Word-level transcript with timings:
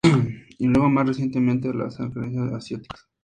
Y 0.57 0.65
luego, 0.65 0.89
más 0.89 1.05
recientemente 1.09 1.69
a 1.69 1.73
las 1.73 1.99
Anacardiaceae 1.99 2.55
asiáticas. 2.57 3.07